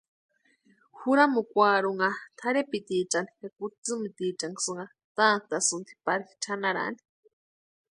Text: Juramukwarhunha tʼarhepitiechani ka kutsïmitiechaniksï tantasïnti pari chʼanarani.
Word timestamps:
Juramukwarhunha 0.97 2.09
tʼarhepitiechani 2.37 3.31
ka 3.39 3.47
kutsïmitiechaniksï 3.57 4.83
tantasïnti 5.17 5.93
pari 6.05 6.25
chʼanarani. 6.43 7.01